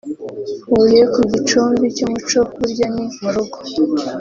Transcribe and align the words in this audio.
Huye 0.69 1.01
ku 1.13 1.21
gicumbi 1.31 1.85
cy’umuco 1.95 2.39
burya 2.57 2.87
ni 2.93 3.05
mu 3.19 3.29
rugo 3.35 3.57